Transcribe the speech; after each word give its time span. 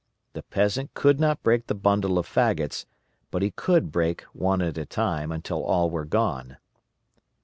The 0.33 0.41
peasant 0.41 0.95
could 0.95 1.19
not 1.19 1.43
break 1.43 1.67
the 1.67 1.75
bundle 1.75 2.17
of 2.17 2.25
fagots, 2.27 2.87
but 3.29 3.43
he 3.43 3.51
could 3.51 3.91
break 3.91 4.23
one 4.33 4.59
at 4.59 4.75
a 4.79 4.83
time 4.87 5.31
until 5.31 5.63
all 5.63 5.91
were 5.91 6.05
gone. 6.05 6.57